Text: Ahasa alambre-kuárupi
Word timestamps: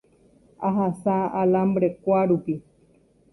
Ahasa 0.67 1.15
alambre-kuárupi 1.41 2.55